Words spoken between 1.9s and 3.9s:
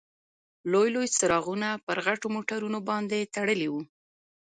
غټو موټرونو باندې تړلي وو.